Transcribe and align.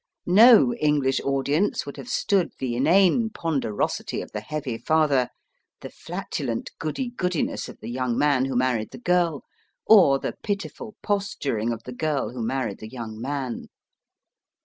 No 0.25 0.73
English 0.73 1.21
audience 1.23 1.85
would 1.85 1.95
have 1.97 2.09
stood 2.09 2.53
the 2.57 2.75
inane 2.75 3.29
ponderosity 3.29 4.19
of 4.23 4.31
the 4.31 4.39
heavy 4.39 4.79
father, 4.79 5.29
the 5.81 5.91
flatulent 5.91 6.71
goody 6.79 7.11
goodiness 7.11 7.69
of 7.69 7.79
the 7.81 7.87
young 7.91 8.17
man 8.17 8.45
who 8.45 8.55
married 8.55 8.89
the 8.89 8.97
girl, 8.97 9.43
or 9.85 10.17
the 10.17 10.33
pitiful 10.41 10.95
posturing 11.03 11.71
of 11.71 11.83
the 11.83 11.93
girl 11.93 12.31
who 12.31 12.41
married 12.41 12.79
the 12.79 12.89
young 12.89 13.21
man. 13.21 13.67